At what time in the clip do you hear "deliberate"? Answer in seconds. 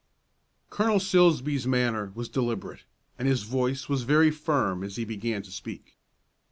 2.27-2.85